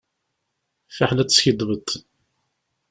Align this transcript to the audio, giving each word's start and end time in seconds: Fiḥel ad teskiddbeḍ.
Fiḥel 0.95 1.17
ad 1.19 1.27
teskiddbeḍ. 1.29 1.87